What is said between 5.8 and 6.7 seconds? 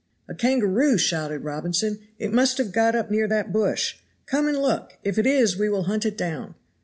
hunt it down."